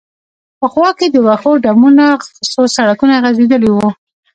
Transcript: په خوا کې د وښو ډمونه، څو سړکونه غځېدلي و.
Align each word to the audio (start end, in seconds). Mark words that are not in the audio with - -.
په 0.59 0.65
خوا 0.73 0.89
کې 0.97 1.07
د 1.09 1.15
وښو 1.27 1.51
ډمونه، 1.63 2.05
څو 2.51 2.61
سړکونه 2.75 3.15
غځېدلي 3.23 3.69
و. 3.73 3.77